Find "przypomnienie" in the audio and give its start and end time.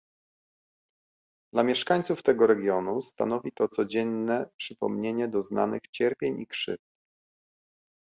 4.59-5.27